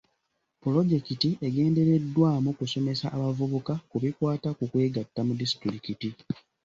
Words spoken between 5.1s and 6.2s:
mu disitulikiti.